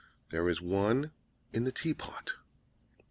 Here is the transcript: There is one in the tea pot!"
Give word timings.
There 0.31 0.49
is 0.49 0.59
one 0.59 1.11
in 1.53 1.63
the 1.65 1.71
tea 1.71 1.93
pot!" 1.93 2.33